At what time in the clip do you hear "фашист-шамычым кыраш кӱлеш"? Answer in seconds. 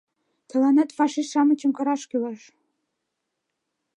0.97-2.41